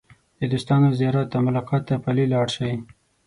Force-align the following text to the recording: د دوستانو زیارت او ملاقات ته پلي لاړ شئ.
د 0.39 0.41
دوستانو 0.51 0.87
زیارت 0.99 1.29
او 1.35 1.41
ملاقات 1.47 1.83
ته 1.89 1.95
پلي 2.03 2.25
لاړ 2.33 2.47
شئ. 2.55 2.73